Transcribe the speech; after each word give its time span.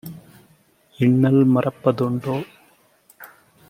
இன்னல் 0.99 1.41
மறப்ப 1.53 1.93
துண்டோ?" 1.93 2.35